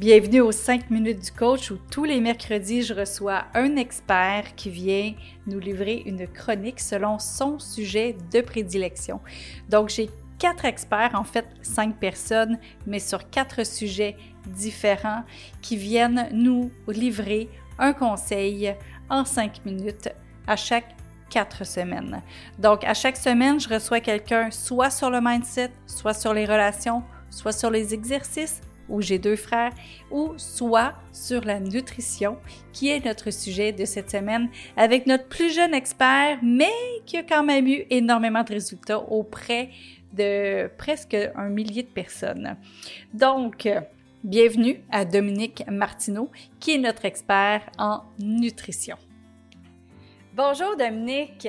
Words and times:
Bienvenue 0.00 0.40
aux 0.40 0.50
5 0.50 0.88
minutes 0.88 1.22
du 1.26 1.30
coach 1.30 1.70
où 1.70 1.76
tous 1.90 2.04
les 2.04 2.22
mercredis, 2.22 2.84
je 2.84 2.94
reçois 2.94 3.44
un 3.52 3.76
expert 3.76 4.54
qui 4.56 4.70
vient 4.70 5.12
nous 5.46 5.58
livrer 5.58 6.02
une 6.06 6.26
chronique 6.26 6.80
selon 6.80 7.18
son 7.18 7.58
sujet 7.58 8.16
de 8.32 8.40
prédilection. 8.40 9.20
Donc, 9.68 9.90
j'ai 9.90 10.08
quatre 10.38 10.64
experts, 10.64 11.10
en 11.12 11.22
fait 11.22 11.44
cinq 11.60 12.00
personnes, 12.00 12.58
mais 12.86 12.98
sur 12.98 13.28
quatre 13.28 13.66
sujets 13.66 14.16
différents 14.46 15.22
qui 15.60 15.76
viennent 15.76 16.30
nous 16.32 16.70
livrer 16.88 17.50
un 17.78 17.92
conseil 17.92 18.74
en 19.10 19.26
cinq 19.26 19.66
minutes 19.66 20.08
à 20.46 20.56
chaque 20.56 20.96
quatre 21.28 21.66
semaines. 21.66 22.22
Donc, 22.58 22.84
à 22.84 22.94
chaque 22.94 23.18
semaine, 23.18 23.60
je 23.60 23.68
reçois 23.68 24.00
quelqu'un 24.00 24.50
soit 24.50 24.88
sur 24.88 25.10
le 25.10 25.20
mindset, 25.20 25.72
soit 25.86 26.14
sur 26.14 26.32
les 26.32 26.46
relations, 26.46 27.02
soit 27.28 27.52
sur 27.52 27.70
les 27.70 27.92
exercices, 27.92 28.62
où 28.90 29.00
j'ai 29.00 29.18
deux 29.18 29.36
frères, 29.36 29.72
ou 30.10 30.34
soit 30.36 30.94
sur 31.12 31.44
la 31.44 31.60
nutrition, 31.60 32.36
qui 32.72 32.90
est 32.90 33.04
notre 33.04 33.30
sujet 33.30 33.72
de 33.72 33.84
cette 33.84 34.10
semaine, 34.10 34.50
avec 34.76 35.06
notre 35.06 35.28
plus 35.28 35.54
jeune 35.54 35.72
expert, 35.72 36.38
mais 36.42 36.72
qui 37.06 37.16
a 37.16 37.22
quand 37.22 37.44
même 37.44 37.66
eu 37.66 37.86
énormément 37.90 38.42
de 38.42 38.52
résultats 38.52 38.98
auprès 38.98 39.70
de 40.12 40.68
presque 40.76 41.16
un 41.36 41.48
millier 41.48 41.82
de 41.82 41.88
personnes. 41.88 42.56
Donc, 43.14 43.68
bienvenue 44.24 44.82
à 44.90 45.04
Dominique 45.04 45.64
Martineau, 45.70 46.30
qui 46.58 46.74
est 46.74 46.78
notre 46.78 47.04
expert 47.04 47.62
en 47.78 48.02
nutrition. 48.18 48.96
Bonjour 50.34 50.76
Dominique. 50.76 51.48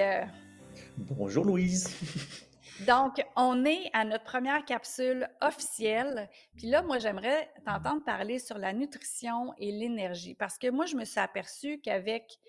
Bonjour 0.97 1.45
Louise. 1.45 2.47
Donc, 2.87 3.23
on 3.35 3.63
est 3.65 3.89
à 3.93 4.03
notre 4.05 4.23
première 4.23 4.65
capsule 4.65 5.29
officielle. 5.39 6.29
Puis 6.55 6.67
là, 6.67 6.81
moi, 6.81 6.97
j'aimerais 6.97 7.51
t'entendre 7.65 8.03
parler 8.03 8.39
sur 8.39 8.57
la 8.57 8.73
nutrition 8.73 9.53
et 9.57 9.71
l'énergie. 9.71 10.33
Parce 10.33 10.57
que 10.57 10.69
moi, 10.69 10.85
je 10.85 10.95
me 10.95 11.05
suis 11.05 11.19
aperçue 11.19 11.79
qu'avec 11.79 12.39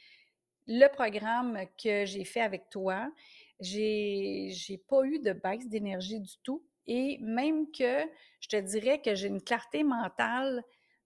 le 0.67 0.89
programme 0.89 1.59
que 1.83 2.07
j'ai 2.07 2.25
fait 2.25 2.41
avec 2.41 2.71
toi, 2.71 3.11
j'ai, 3.61 4.51
pas 4.89 5.05
eu 5.05 5.19
de 5.19 5.33
baisse 5.33 5.69
d'énergie 5.69 6.21
du 6.21 6.39
tout. 6.43 6.65
Et 6.87 7.19
même 7.21 7.71
que 7.71 8.01
je 8.41 8.49
te 8.49 8.57
dirais 8.57 9.01
que 9.01 9.15
j'ai 9.15 9.29
une 9.29 9.43
clarté 9.43 9.85
mentale 9.85 10.65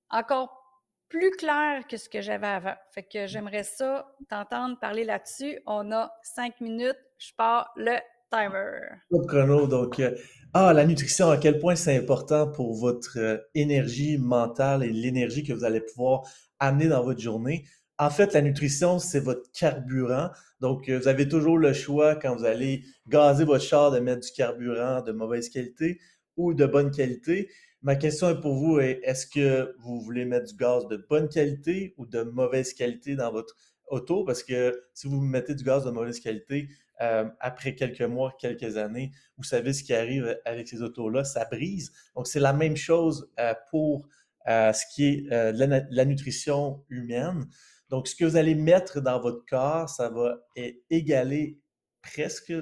encore 0.09 0.63
plus 1.09 1.31
claire 1.33 1.87
que 1.87 1.97
ce 1.97 2.09
que 2.09 2.21
j'avais 2.21 2.47
avant. 2.47 2.75
Fait 2.93 3.03
que 3.03 3.27
j'aimerais 3.27 3.65
ça 3.65 4.15
t'entendre 4.29 4.79
parler 4.79 5.05
là-dessus. 5.05 5.61
On 5.67 5.93
a 5.93 6.13
cinq 6.23 6.61
minutes. 6.61 6.99
Je 7.19 7.33
pars 7.35 7.73
le 7.77 7.99
chrono, 9.27 9.67
donc, 9.67 10.01
euh, 10.01 10.15
ah, 10.53 10.73
la 10.73 10.85
nutrition, 10.85 11.31
à 11.31 11.37
quel 11.37 11.59
point 11.59 11.77
c'est 11.77 11.97
important 11.97 12.51
pour 12.51 12.75
votre 12.75 13.19
euh, 13.19 13.39
énergie 13.55 14.19
mentale 14.19 14.83
et 14.85 14.91
l'énergie 14.91 15.43
que 15.43 15.53
vous 15.53 15.65
allez 15.65 15.81
pouvoir 15.81 16.23
amener 16.59 16.89
dans 16.89 17.03
votre 17.03 17.21
journée. 17.21 17.65
En 17.99 18.11
fait, 18.11 18.35
la 18.35 18.43
nutrition, 18.43 18.99
c'est 18.99 19.21
votre 19.21 19.51
carburant. 19.53 20.31
Donc, 20.61 20.89
euh, 20.89 20.99
vous 20.99 21.09
avez 21.09 21.29
toujours 21.29 21.59
le 21.59 21.73
choix 21.73 22.15
quand 22.17 22.37
vous 22.37 22.45
allez 22.45 22.85
gazer 23.09 23.45
votre 23.45 23.65
char 23.65 23.91
de 23.91 24.01
mettre 24.01 24.27
du 24.27 24.33
carburant 24.33 25.03
de 25.03 25.13
mauvaise 25.13 25.49
qualité 25.49 25.99
ou 26.37 26.55
de 26.55 26.67
bonne 26.67 26.91
qualité. 26.91 27.49
Ma 27.83 27.97
question 27.97 28.31
est 28.31 28.41
pour 28.41 28.55
vous, 28.55 28.81
est-ce 28.81 29.27
que 29.27 29.75
vous 29.79 30.01
voulez 30.01 30.25
mettre 30.25 30.47
du 30.47 30.57
gaz 30.57 30.87
de 30.89 30.97
bonne 31.09 31.29
qualité 31.29 31.95
ou 31.97 32.07
de 32.07 32.23
mauvaise 32.23 32.75
qualité 32.75 33.15
dans 33.15 33.31
votre 33.31 33.55
auto? 33.89 34.25
Parce 34.25 34.43
que 34.43 34.83
si 34.93 35.07
vous 35.07 35.21
mettez 35.21 35.55
du 35.55 35.65
gaz 35.65 35.85
de 35.85 35.91
mauvaise 35.91 36.19
qualité, 36.21 36.69
euh, 37.01 37.29
après 37.41 37.75
quelques 37.75 38.03
mois, 38.03 38.35
quelques 38.39 38.77
années, 38.77 39.13
vous 39.37 39.45
savez 39.45 39.73
ce 39.73 39.83
qui 39.83 39.93
arrive 39.93 40.39
avec 40.45 40.69
ces 40.69 40.83
autos-là, 40.83 41.25
ça 41.25 41.45
brise. 41.45 41.93
Donc, 42.15 42.27
c'est 42.27 42.41
la 42.41 42.53
même 42.53 42.77
chose 42.77 43.31
euh, 43.39 43.55
pour 43.71 44.09
euh, 44.49 44.73
ce 44.73 44.85
qui 44.95 45.07
est 45.07 45.21
de 45.31 45.65
la, 45.91 46.05
nutrition 46.05 46.85
humaine. 46.89 47.47
Donc, 47.91 48.09
ce 48.09 48.15
que 48.15 48.25
vous 48.25 48.37
allez 48.37 48.55
mettre 48.55 49.01
dans 49.01 49.21
votre 49.21 49.45
corps, 49.47 49.89
ça 49.89 50.09
va 50.09 50.39
égaler 50.91 51.61
presque, 52.03 52.53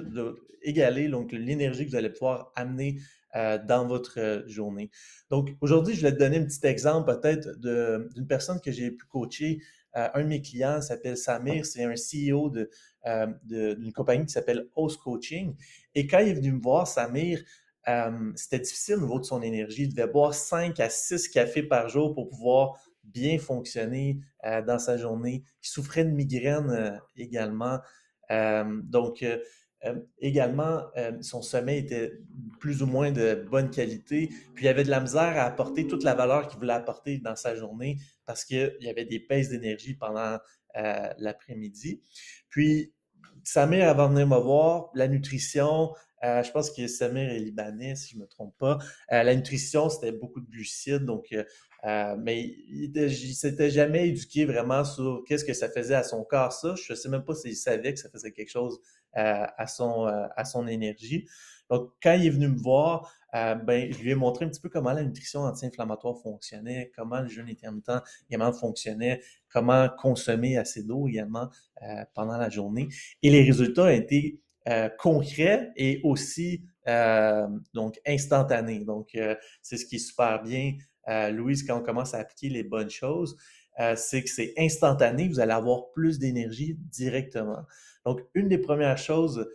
égaler 0.61 1.09
l'énergie 1.31 1.85
que 1.85 1.91
vous 1.91 1.95
allez 1.95 2.09
pouvoir 2.09 2.51
amener 2.55 2.97
dans 3.35 3.85
votre 3.85 4.43
journée. 4.47 4.89
Donc, 5.29 5.49
aujourd'hui, 5.59 5.93
je 5.93 6.01
vais 6.01 6.13
te 6.13 6.19
donner 6.19 6.37
un 6.37 6.45
petit 6.45 6.65
exemple 6.65 7.13
peut-être 7.19 7.59
d'une 7.59 8.27
personne 8.27 8.61
que 8.61 8.71
j'ai 8.71 8.91
pu 8.91 9.05
coacher. 9.05 9.59
un 9.93 10.21
de 10.21 10.27
mes 10.27 10.41
clients 10.41 10.81
s'appelle 10.81 11.17
Samir, 11.17 11.65
c'est 11.65 11.83
un 11.83 11.95
CEO 11.95 12.49
de, 12.49 12.69
euh, 13.07 13.27
d'une 13.43 13.93
compagnie 13.93 14.25
qui 14.25 14.31
s'appelle 14.31 14.67
Host 14.75 14.99
Coaching. 14.99 15.55
Et 15.93 16.07
quand 16.07 16.17
il 16.17 16.29
est 16.29 16.33
venu 16.33 16.53
me 16.53 16.59
voir, 16.59 16.87
Samir, 16.87 17.39
euh, 17.87 18.31
c'était 18.35 18.57
difficile 18.57 18.95
au 18.95 19.01
niveau 19.01 19.19
de 19.19 19.25
son 19.25 19.43
énergie. 19.43 19.83
Il 19.83 19.89
devait 19.93 20.07
boire 20.07 20.33
5 20.33 20.79
à 20.79 20.89
6 20.89 21.29
cafés 21.29 21.61
par 21.61 21.87
jour 21.87 22.15
pour 22.15 22.29
pouvoir 22.29 22.79
bien 23.03 23.37
fonctionner 23.37 24.21
euh, 24.43 24.63
dans 24.63 24.79
sa 24.79 24.97
journée. 24.97 25.43
Il 25.61 25.67
souffrait 25.67 26.03
de 26.03 26.09
migraine 26.09 26.99
également. 27.15 27.77
donc, 28.31 29.23
également, 30.19 30.83
son 31.21 31.41
sommeil 31.41 31.79
était 31.79 32.13
plus 32.59 32.81
ou 32.81 32.85
moins 32.85 33.11
de 33.11 33.45
bonne 33.49 33.69
qualité. 33.69 34.29
Puis, 34.53 34.65
il 34.65 34.67
avait 34.67 34.83
de 34.83 34.89
la 34.89 34.99
misère 34.99 35.37
à 35.37 35.43
apporter 35.43 35.87
toute 35.87 36.03
la 36.03 36.15
valeur 36.15 36.47
qu'il 36.47 36.59
voulait 36.59 36.73
apporter 36.73 37.19
dans 37.19 37.35
sa 37.35 37.55
journée 37.55 37.97
parce 38.25 38.43
qu'il 38.45 38.75
y 38.81 38.89
avait 38.89 39.05
des 39.05 39.19
baisses 39.19 39.49
d'énergie 39.49 39.93
pendant 39.93 40.37
l'après-midi. 41.17 42.01
Puis, 42.49 42.93
Samir, 43.43 43.87
avant 43.87 44.07
de 44.07 44.13
venir 44.13 44.27
me 44.27 44.37
voir, 44.37 44.89
la 44.95 45.07
nutrition, 45.07 45.93
euh, 46.25 46.43
je 46.43 46.51
pense 46.51 46.71
que 46.71 46.87
Samir 46.87 47.29
est 47.29 47.39
libanais, 47.39 47.95
si 47.95 48.11
je 48.11 48.17
ne 48.17 48.23
me 48.23 48.27
trompe 48.27 48.57
pas. 48.57 48.79
Euh, 49.11 49.23
la 49.23 49.35
nutrition, 49.35 49.89
c'était 49.89 50.11
beaucoup 50.11 50.41
de 50.41 50.49
glucides, 50.49 51.05
donc, 51.05 51.27
euh, 51.31 52.15
mais 52.19 52.41
il 52.67 52.91
ne 52.95 53.07
s'était 53.07 53.69
jamais 53.69 54.09
éduqué 54.09 54.45
vraiment 54.45 54.83
sur 54.83 55.23
qu'est-ce 55.27 55.45
que 55.45 55.53
ça 55.53 55.69
faisait 55.69 55.95
à 55.95 56.03
son 56.03 56.23
corps, 56.23 56.51
ça. 56.51 56.73
Je 56.75 56.93
ne 56.93 56.97
sais 56.97 57.09
même 57.09 57.23
pas 57.23 57.35
s'il 57.35 57.55
savait 57.55 57.93
que 57.93 57.99
ça 57.99 58.09
faisait 58.09 58.31
quelque 58.31 58.49
chose 58.49 58.79
à, 59.13 59.67
son, 59.67 60.05
à 60.07 60.43
son 60.43 60.67
énergie. 60.67 61.25
Donc, 61.69 61.91
quand 62.03 62.13
il 62.13 62.25
est 62.25 62.29
venu 62.29 62.49
me 62.49 62.57
voir, 62.57 63.13
ben, 63.31 63.93
je 63.93 63.99
lui 63.99 64.11
ai 64.11 64.15
montré 64.15 64.43
un 64.45 64.49
petit 64.49 64.59
peu 64.59 64.67
comment 64.67 64.91
la 64.91 65.03
nutrition 65.03 65.41
anti-inflammatoire 65.41 66.19
fonctionnait, 66.21 66.91
comment 66.95 67.21
le 67.21 67.29
jeûne 67.29 67.47
intermittent 67.47 67.91
également 68.29 68.51
fonctionnait, 68.51 69.21
comment 69.47 69.87
consommer 69.87 70.57
assez 70.57 70.83
d'eau 70.83 71.07
également 71.07 71.49
pendant 72.13 72.37
la 72.37 72.49
journée. 72.49 72.89
Et 73.21 73.29
les 73.29 73.43
résultats 73.43 73.83
ont 73.83 73.87
été 73.87 74.41
euh, 74.67 74.89
concrets 74.99 75.71
et 75.75 76.01
aussi 76.03 76.63
euh, 76.87 77.47
donc 77.73 77.99
instantanés. 78.05 78.85
Donc, 78.85 79.17
c'est 79.61 79.77
ce 79.77 79.85
qui 79.85 79.95
est 79.95 79.99
super 79.99 80.41
bien, 80.41 80.73
Louise, 81.31 81.63
quand 81.63 81.77
on 81.77 81.83
commence 81.83 82.13
à 82.13 82.19
appliquer 82.19 82.49
les 82.49 82.63
bonnes 82.63 82.89
choses. 82.89 83.37
c'est 83.95 84.23
que 84.23 84.29
c'est 84.29 84.53
instantané, 84.57 85.27
vous 85.27 85.39
allez 85.39 85.51
avoir 85.51 85.91
plus 85.91 86.19
d'énergie 86.19 86.77
directement. 86.91 87.63
Donc, 88.05 88.21
une 88.33 88.47
des 88.47 88.57
premières 88.59 88.97
choses 88.97 89.47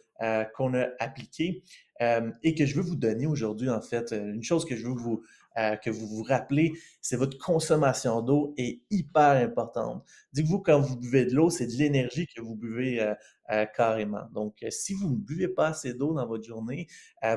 qu'on 0.54 0.74
a 0.74 0.88
appliquées 0.98 1.62
et 2.42 2.54
que 2.54 2.66
je 2.66 2.76
veux 2.76 2.82
vous 2.82 2.96
donner 2.96 3.26
aujourd'hui, 3.26 3.70
en 3.70 3.80
fait, 3.80 4.12
une 4.12 4.42
chose 4.42 4.64
que 4.64 4.76
je 4.76 4.86
veux 4.86 4.94
vous, 4.94 5.22
euh, 5.58 5.76
que 5.76 5.90
vous 5.90 6.06
vous 6.06 6.22
rappelez, 6.22 6.72
c'est 7.00 7.16
votre 7.16 7.36
consommation 7.38 8.22
d'eau 8.22 8.54
est 8.56 8.82
hyper 8.90 9.42
importante. 9.42 10.04
Dites-vous, 10.32 10.60
quand 10.60 10.80
vous 10.80 10.96
buvez 10.96 11.26
de 11.26 11.34
l'eau, 11.34 11.50
c'est 11.50 11.66
de 11.66 11.72
l'énergie 11.72 12.26
que 12.26 12.40
vous 12.40 12.54
buvez 12.54 13.00
euh, 13.00 13.14
euh, 13.50 13.66
carrément. 13.66 14.26
Donc, 14.32 14.64
si 14.70 14.94
vous 14.94 15.10
ne 15.10 15.16
buvez 15.16 15.48
pas 15.48 15.68
assez 15.68 15.92
d'eau 15.92 16.14
dans 16.14 16.26
votre 16.26 16.44
journée, 16.44 16.86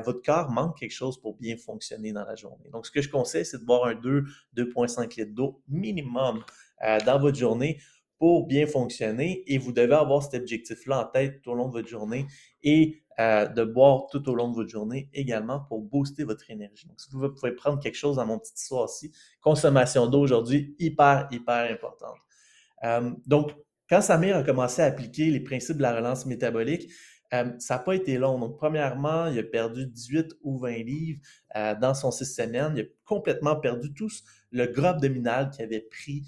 votre 0.04 0.22
corps 0.22 0.50
manque 0.50 0.78
quelque 0.78 0.92
chose 0.92 1.20
pour 1.20 1.36
bien 1.36 1.56
fonctionner 1.56 2.12
dans 2.12 2.24
la 2.24 2.36
journée. 2.36 2.70
Donc, 2.70 2.86
ce 2.86 2.92
que 2.92 3.02
je 3.02 3.08
conseille, 3.08 3.44
c'est 3.44 3.58
de 3.58 3.64
boire 3.64 3.86
un 3.86 3.94
2, 3.94 4.24
2,5 4.56 5.18
litres 5.18 5.34
d'eau 5.34 5.62
minimum 5.68 6.44
dans 7.04 7.18
votre 7.18 7.36
journée 7.36 7.80
pour 8.18 8.46
bien 8.46 8.66
fonctionner 8.66 9.42
et 9.46 9.58
vous 9.58 9.72
devez 9.72 9.94
avoir 9.94 10.22
cet 10.22 10.40
objectif-là 10.40 11.00
en 11.00 11.04
tête 11.10 11.42
tout 11.42 11.50
au 11.50 11.54
long 11.54 11.68
de 11.68 11.72
votre 11.72 11.88
journée 11.88 12.26
et 12.62 13.03
euh, 13.20 13.46
de 13.46 13.64
boire 13.64 14.06
tout 14.10 14.28
au 14.28 14.34
long 14.34 14.48
de 14.48 14.54
votre 14.54 14.70
journée 14.70 15.08
également 15.12 15.60
pour 15.60 15.82
booster 15.82 16.24
votre 16.24 16.50
énergie. 16.50 16.86
Donc, 16.88 17.00
si 17.00 17.08
vous 17.12 17.28
pouvez 17.28 17.52
prendre 17.52 17.80
quelque 17.80 17.96
chose 17.96 18.16
dans 18.16 18.26
mon 18.26 18.38
petit 18.38 18.54
histoire 18.56 18.84
aussi, 18.84 19.12
consommation 19.40 20.06
d'eau 20.06 20.20
aujourd'hui, 20.20 20.74
hyper, 20.78 21.28
hyper 21.30 21.70
importante. 21.70 22.16
Euh, 22.82 23.12
donc, 23.26 23.54
quand 23.88 24.00
Samir 24.00 24.36
a 24.36 24.42
commencé 24.42 24.82
à 24.82 24.86
appliquer 24.86 25.30
les 25.30 25.40
principes 25.40 25.76
de 25.76 25.82
la 25.82 25.94
relance 25.94 26.26
métabolique, 26.26 26.90
euh, 27.32 27.52
ça 27.58 27.74
n'a 27.74 27.80
pas 27.80 27.94
été 27.94 28.18
long. 28.18 28.38
Donc, 28.38 28.56
premièrement, 28.56 29.26
il 29.26 29.38
a 29.38 29.44
perdu 29.44 29.86
18 29.86 30.34
ou 30.42 30.58
20 30.58 30.70
livres 30.84 31.20
dans 31.80 31.94
son 31.94 32.10
six 32.10 32.26
semaines. 32.26 32.72
Il 32.76 32.82
a 32.82 32.86
complètement 33.04 33.54
perdu 33.56 33.94
tout 33.94 34.10
le 34.50 34.66
gras 34.66 34.90
abdominal 34.90 35.50
qu'il 35.50 35.64
avait 35.64 35.86
pris 35.88 36.24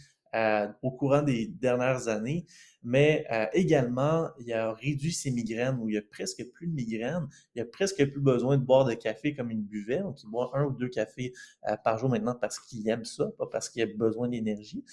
au 0.83 0.91
courant 0.91 1.23
des 1.23 1.47
dernières 1.47 2.09
années 2.09 2.47
mais 2.87 3.27
euh, 3.33 3.47
également, 3.53 4.31
il 4.39 4.53
a 4.53 4.73
réduit 4.73 5.13
ses 5.13 5.33
migraines 5.33 5.77
où 5.81 5.89
il 5.89 5.93
n'y 5.95 5.99
a 5.99 6.03
presque 6.03 6.45
plus 6.53 6.69
de 6.69 6.73
migraines. 6.73 7.29
Il 7.57 7.61
a 7.61 7.65
presque 7.65 7.97
plus 7.97 8.21
besoin 8.21 8.59
de 8.59 8.63
boire 8.63 8.85
de 8.85 8.95
café 8.95 9.35
comme 9.35 9.51
il 9.51 9.61
buvait. 9.61 9.99
Donc, 9.99 10.23
il 10.23 10.31
boit 10.31 10.53
un 10.55 10.67
ou 10.67 10.71
deux 10.71 10.89
cafés 10.89 11.33
euh, 11.69 11.77
par 11.83 11.99
jour 11.99 12.09
maintenant 12.09 12.37
parce 12.41 12.61
qu'il 12.61 12.89
aime 12.89 13.05
ça, 13.05 13.27
pas 13.39 13.49
parce 13.51 13.71
qu'il 13.71 13.83
a 13.83 13.87
besoin 13.87 14.29
d'énergie. 14.29 14.85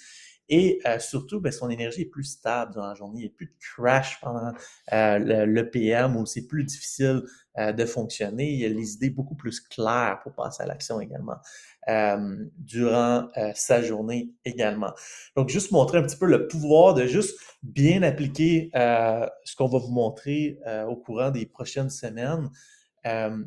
Et 0.48 0.80
euh, 0.86 0.98
surtout, 0.98 1.40
ben, 1.40 1.52
son 1.52 1.70
énergie 1.70 2.00
est 2.00 2.06
plus 2.06 2.24
stable 2.24 2.74
dans 2.74 2.84
la 2.84 2.94
journée. 2.94 3.20
Il 3.20 3.26
n'y 3.26 3.30
a 3.30 3.36
plus 3.36 3.46
de 3.46 3.54
crash 3.60 4.20
pendant 4.20 4.50
le, 4.90 5.62
PM 5.62 6.16
où 6.16 6.26
c'est 6.26 6.48
plus 6.48 6.64
difficile 6.64 7.22
de 7.56 7.84
fonctionner. 7.84 8.54
Il 8.54 8.64
a 8.64 8.68
les 8.70 8.94
idées 8.94 9.10
beaucoup 9.10 9.36
plus 9.36 9.60
claires 9.60 10.18
pour 10.24 10.34
passer 10.34 10.64
à 10.64 10.66
l'action 10.66 11.00
également. 11.00 11.36
Euh, 11.88 12.36
durant 12.58 13.28
euh, 13.36 13.52
sa 13.54 13.82
journée 13.82 14.30
également. 14.44 14.92
Donc, 15.36 15.48
juste 15.48 15.70
montrer 15.70 15.98
un 15.98 16.02
petit 16.02 16.16
peu 16.16 16.26
le 16.26 16.46
pouvoir 16.48 16.94
de 16.94 17.06
juste 17.06 17.38
bien 17.62 18.02
appliquer 18.02 18.70
euh, 18.74 19.26
ce 19.44 19.56
qu'on 19.56 19.68
va 19.68 19.78
vous 19.78 19.92
montrer 19.92 20.58
au 20.88 20.96
courant 20.96 21.30
des 21.30 21.46
prochaines 21.46 21.90
semaines. 21.90 22.50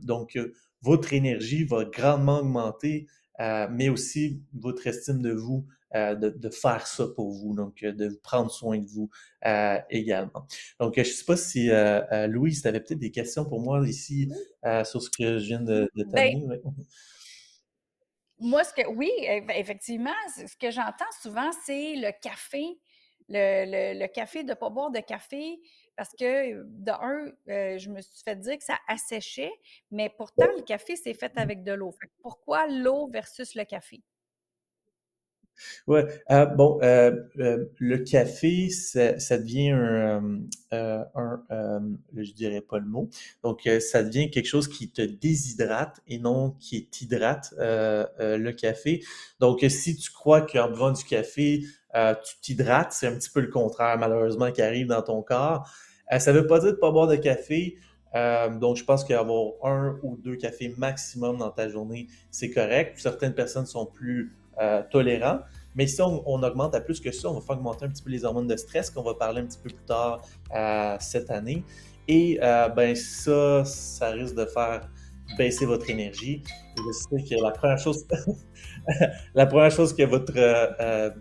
donc, 0.03 0.37
votre 0.81 1.13
énergie 1.13 1.63
va 1.63 1.85
grandement 1.85 2.39
augmenter, 2.39 3.07
mais 3.39 3.89
aussi 3.89 4.41
votre 4.53 4.85
estime 4.87 5.21
de 5.21 5.31
vous 5.31 5.65
euh, 5.95 6.15
de, 6.15 6.49
faire 6.49 6.85
ça 6.85 7.07
pour 7.15 7.31
vous, 7.31 7.55
donc 7.55 7.81
euh, 7.81 7.93
de 7.93 8.09
prendre 8.21 8.51
soin 8.51 8.77
de 8.77 8.85
vous 8.85 9.09
euh, 9.45 9.77
également. 9.89 10.45
Donc, 10.81 10.95
je 10.95 10.99
ne 10.99 11.05
sais 11.05 11.23
pas 11.23 11.37
si 11.37 11.69
Louise, 12.27 12.61
tu 12.61 12.67
avais 12.67 12.81
peut-être 12.81 12.99
des 12.99 13.11
questions 13.11 13.45
pour 13.45 13.61
moi 13.61 13.87
ici 13.87 14.29
sur 14.83 15.01
ce 15.01 15.09
que 15.09 15.39
je 15.39 15.45
viens 15.45 15.61
de, 15.61 15.89
de 15.95 16.03
ben. 16.03 16.59
Moi, 18.39 18.63
ce 18.63 18.73
que 18.73 18.87
oui, 18.87 19.11
effectivement, 19.55 20.13
ce 20.35 20.55
que 20.57 20.69
j'entends 20.71 21.11
souvent, 21.21 21.51
c'est 21.65 21.95
le 21.95 22.11
café. 22.21 22.79
Le, 23.29 23.99
le, 23.99 24.07
café, 24.07 24.43
de 24.43 24.49
ne 24.49 24.53
pas 24.53 24.69
boire 24.69 24.89
de 24.89 25.01
café, 25.01 25.59
parce 25.97 26.11
que, 26.17 26.63
de 26.63 26.91
un, 26.91 27.77
je 27.77 27.89
me 27.89 27.99
suis 27.99 28.23
fait 28.23 28.37
dire 28.37 28.57
que 28.57 28.63
ça 28.63 28.77
asséchait, 28.87 29.51
mais 29.91 30.09
pourtant, 30.09 30.47
le 30.55 30.61
café, 30.61 30.95
c'est 30.95 31.13
fait 31.13 31.33
avec 31.35 31.63
de 31.63 31.73
l'eau. 31.73 31.93
Pourquoi 32.21 32.67
l'eau 32.67 33.09
versus 33.09 33.53
le 33.55 33.65
café? 33.65 34.01
Ouais, 35.87 36.05
euh, 36.31 36.45
bon, 36.45 36.79
euh, 36.81 37.11
euh, 37.39 37.65
le 37.79 37.97
café, 37.99 38.69
ça, 38.69 39.37
devient 39.37 39.71
un, 39.71 40.21
je 42.15 42.31
dirais 42.33 42.61
pas 42.61 42.79
le 42.79 42.85
mot, 42.85 43.09
donc 43.43 43.69
ça 43.79 44.03
devient 44.03 44.29
quelque 44.29 44.47
chose 44.47 44.67
qui 44.67 44.89
te 44.89 45.01
déshydrate 45.01 46.01
et 46.07 46.19
non 46.19 46.51
qui 46.59 46.85
t'hydrate 46.87 47.53
le 47.57 48.51
café. 48.51 49.03
Donc, 49.39 49.65
si 49.69 49.95
tu 49.95 50.11
crois 50.11 50.41
qu'en 50.41 50.69
buvant 50.69 50.91
du 50.91 51.03
café, 51.03 51.61
tu 51.93 52.35
t'hydrates, 52.41 52.93
c'est 52.93 53.07
un 53.07 53.15
petit 53.15 53.29
peu 53.29 53.41
le 53.41 53.49
contraire, 53.49 53.97
malheureusement, 53.97 54.51
qui 54.51 54.61
arrive 54.61 54.87
dans 54.87 55.01
ton 55.01 55.21
corps. 55.21 55.69
ça 56.19 56.31
veut 56.31 56.47
pas 56.47 56.59
dire 56.59 56.71
de 56.71 56.77
pas 56.77 56.91
boire 56.91 57.07
de 57.07 57.15
café. 57.15 57.77
donc, 58.59 58.77
je 58.77 58.83
pense 58.83 59.03
qu'avoir 59.03 59.53
un 59.63 59.97
ou 60.03 60.17
deux 60.17 60.35
cafés 60.35 60.73
maximum 60.77 61.37
dans 61.37 61.51
ta 61.51 61.69
journée, 61.69 62.07
c'est 62.31 62.51
correct. 62.51 62.99
Certaines 62.99 63.33
personnes 63.33 63.65
sont 63.65 63.85
plus 63.85 64.35
euh, 64.59 64.81
tolérant. 64.89 65.39
Mais 65.75 65.85
si 65.85 66.01
on, 66.01 66.25
augmente 66.25 66.73
à 66.73 66.81
plus 66.81 66.99
que 66.99 67.11
ça, 67.11 67.29
on 67.29 67.35
va 67.35 67.41
faire 67.41 67.57
augmenter 67.57 67.85
un 67.85 67.89
petit 67.89 68.01
peu 68.01 68.09
les 68.09 68.25
hormones 68.25 68.47
de 68.47 68.55
stress, 68.55 68.89
qu'on 68.89 69.03
va 69.03 69.13
parler 69.13 69.41
un 69.41 69.45
petit 69.45 69.59
peu 69.59 69.69
plus 69.69 69.85
tard 69.85 70.21
euh, 70.55 70.97
cette 70.99 71.29
année. 71.29 71.63
Et 72.07 72.39
euh, 72.41 72.67
ben 72.69 72.95
ça, 72.95 73.63
ça 73.65 74.09
risque 74.09 74.35
de 74.35 74.45
faire 74.45 74.89
baisser 75.37 75.67
votre 75.67 75.87
énergie. 75.89 76.41
je 76.75 76.91
sais 76.91 77.23
que 77.23 77.39
la 77.39 77.51
première 77.51 77.77
chose, 77.77 78.07
la 79.35 79.45
première 79.45 79.69
chose 79.69 79.93
que 79.93 80.03
votre 80.03 80.33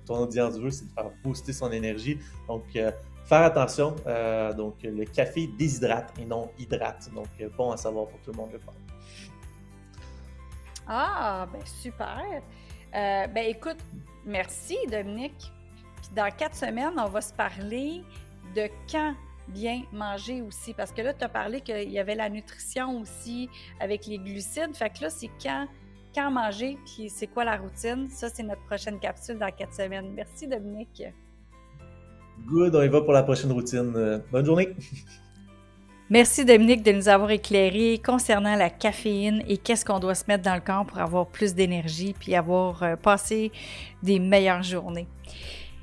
ton 0.06 0.20
audience 0.20 0.58
veut, 0.58 0.70
c'est 0.70 0.86
de 0.86 0.92
faire 0.92 1.10
booster 1.22 1.52
son 1.52 1.70
énergie. 1.72 2.18
Donc 2.48 2.64
faire 2.72 3.42
attention. 3.42 3.94
donc 4.56 4.76
le 4.82 5.04
café 5.04 5.50
déshydrate 5.58 6.14
et 6.18 6.24
non 6.24 6.48
hydrate. 6.58 7.10
Donc 7.14 7.28
bon 7.58 7.72
à 7.72 7.76
savoir 7.76 8.06
pour 8.06 8.20
tout 8.20 8.30
le 8.30 8.38
monde 8.38 8.52
le 8.52 8.58
faire. 8.58 8.72
Ah, 10.88 11.46
ben 11.52 11.60
super. 11.66 12.42
Euh, 12.96 13.26
ben 13.26 13.44
écoute, 13.46 13.76
merci 14.24 14.76
Dominique. 14.90 15.52
Puis 15.96 16.10
dans 16.14 16.30
quatre 16.34 16.54
semaines, 16.56 16.94
on 16.96 17.08
va 17.08 17.20
se 17.20 17.32
parler 17.32 18.02
de 18.54 18.68
quand 18.90 19.14
bien 19.48 19.82
manger 19.92 20.42
aussi. 20.42 20.72
Parce 20.72 20.92
que 20.92 21.02
là, 21.02 21.12
tu 21.12 21.24
as 21.24 21.28
parlé 21.28 21.60
qu'il 21.60 21.90
y 21.90 21.98
avait 21.98 22.14
la 22.14 22.28
nutrition 22.28 23.00
aussi 23.00 23.48
avec 23.80 24.06
les 24.06 24.18
glucides. 24.18 24.74
Fait 24.74 24.90
que 24.90 25.02
là, 25.02 25.10
c'est 25.10 25.30
quand, 25.42 25.66
quand 26.14 26.30
manger, 26.30 26.78
puis 26.86 27.10
c'est 27.10 27.26
quoi 27.26 27.44
la 27.44 27.56
routine? 27.56 28.08
Ça, 28.08 28.28
c'est 28.28 28.42
notre 28.42 28.64
prochaine 28.64 28.98
capsule 28.98 29.38
dans 29.38 29.50
quatre 29.50 29.74
semaines. 29.74 30.12
Merci 30.14 30.46
Dominique. 30.48 31.02
Good, 32.46 32.74
on 32.74 32.82
y 32.82 32.88
va 32.88 33.00
pour 33.02 33.12
la 33.12 33.22
prochaine 33.22 33.52
routine. 33.52 33.92
Euh, 33.94 34.18
bonne 34.30 34.44
journée. 34.44 34.74
Merci 36.08 36.44
Dominique 36.44 36.84
de 36.84 36.92
nous 36.92 37.08
avoir 37.08 37.32
éclairé 37.32 38.00
concernant 38.04 38.54
la 38.54 38.70
caféine 38.70 39.42
et 39.48 39.58
qu'est-ce 39.58 39.84
qu'on 39.84 39.98
doit 39.98 40.14
se 40.14 40.22
mettre 40.28 40.44
dans 40.44 40.54
le 40.54 40.60
corps 40.60 40.86
pour 40.86 40.98
avoir 40.98 41.26
plus 41.26 41.52
d'énergie 41.52 42.14
puis 42.16 42.36
avoir 42.36 42.80
euh, 42.84 42.94
passé 42.94 43.50
des 44.04 44.20
meilleures 44.20 44.62
journées. 44.62 45.08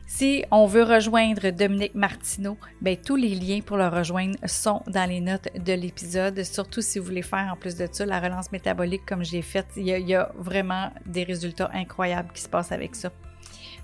Si 0.08 0.46
on 0.50 0.66
veut 0.66 0.84
rejoindre 0.84 1.50
Dominique 1.50 1.94
Martineau, 1.94 2.58
ben, 2.80 2.96
tous 2.96 3.18
les 3.18 3.36
liens 3.36 3.60
pour 3.60 3.76
le 3.76 3.90
rejoindre 3.90 4.38
sont 4.46 4.82
dans 4.88 5.10
les 5.10 5.20
notes 5.20 5.50
de 5.60 5.74
l'épisode. 5.74 6.42
Surtout 6.44 6.82
si 6.82 7.00
vous 7.00 7.06
voulez 7.06 7.22
faire 7.22 7.50
en 7.52 7.58
plus 7.58 7.76
de 7.76 7.86
ça 7.92 8.06
la 8.06 8.22
relance 8.22 8.50
métabolique 8.54 9.06
comme 9.06 9.26
j'ai 9.26 9.42
fait, 9.42 9.66
il 9.76 9.88
y, 9.88 10.16
a, 10.16 10.32
vraiment 10.38 10.90
des 11.06 11.26
résultats 11.26 11.70
incroyables 11.74 12.32
qui 12.34 12.44
se 12.44 12.48
passent 12.48 12.72
avec 12.72 12.96
ça. 12.96 13.12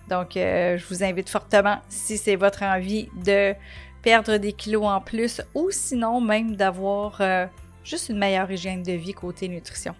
Donc, 0.07 0.37
euh, 0.37 0.77
je 0.77 0.85
vous 0.87 1.03
invite 1.03 1.29
fortement, 1.29 1.79
si 1.89 2.17
c'est 2.17 2.35
votre 2.35 2.63
envie 2.63 3.09
de 3.25 3.53
perdre 4.01 4.37
des 4.37 4.53
kilos 4.53 4.85
en 4.85 5.01
plus 5.01 5.41
ou 5.53 5.71
sinon 5.71 6.21
même 6.21 6.55
d'avoir 6.55 7.19
euh, 7.21 7.45
juste 7.83 8.09
une 8.09 8.17
meilleure 8.17 8.51
hygiène 8.51 8.83
de 8.83 8.93
vie 8.93 9.13
côté 9.13 9.47
nutrition. 9.47 9.95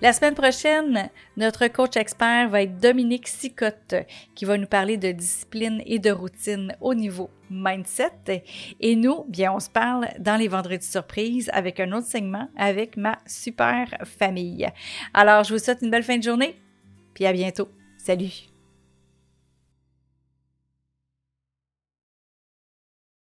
La 0.00 0.12
semaine 0.12 0.34
prochaine, 0.34 1.10
notre 1.36 1.66
coach 1.66 1.96
expert 1.96 2.48
va 2.48 2.62
être 2.62 2.78
Dominique 2.78 3.26
Sicotte 3.26 3.96
qui 4.36 4.44
va 4.44 4.56
nous 4.56 4.68
parler 4.68 4.96
de 4.96 5.10
discipline 5.10 5.82
et 5.86 5.98
de 5.98 6.12
routine 6.12 6.76
au 6.80 6.94
niveau 6.94 7.30
mindset. 7.50 8.44
Et 8.78 8.94
nous, 8.94 9.24
bien, 9.28 9.52
on 9.52 9.58
se 9.58 9.68
parle 9.68 10.08
dans 10.20 10.36
les 10.36 10.46
vendredis 10.46 10.86
surprises 10.86 11.50
avec 11.52 11.80
un 11.80 11.90
autre 11.90 12.06
segment 12.06 12.48
avec 12.56 12.96
ma 12.96 13.18
super 13.26 13.88
famille. 14.04 14.68
Alors, 15.14 15.42
je 15.42 15.54
vous 15.54 15.58
souhaite 15.58 15.82
une 15.82 15.90
belle 15.90 16.04
fin 16.04 16.18
de 16.18 16.22
journée, 16.22 16.54
puis 17.14 17.26
à 17.26 17.32
bientôt. 17.32 17.68
Salut! 17.96 18.47